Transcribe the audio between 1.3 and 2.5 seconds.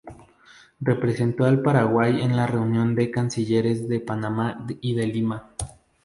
al Paraguay en la